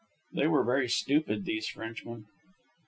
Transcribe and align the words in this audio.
They 0.33 0.47
were 0.47 0.63
very 0.63 0.89
stupid, 0.89 1.45
these 1.45 1.67
Frenchmen. 1.67 2.25